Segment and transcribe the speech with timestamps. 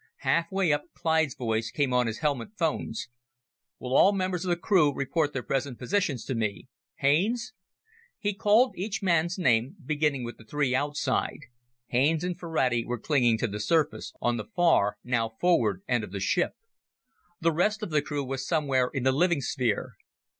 [0.25, 3.07] Halfway up, Clyde's voice came on his helmet phones.
[3.77, 6.65] "Will all members of the crew report their present positions to me?
[6.95, 7.53] Haines?"
[8.17, 11.41] He called each man's name, beginning with the three outside.
[11.89, 16.11] Haines and Ferrati were clinging to the surface, on the far now forward end of
[16.11, 16.53] the ship.
[17.39, 19.93] The rest of the crew was somewhere in the living sphere.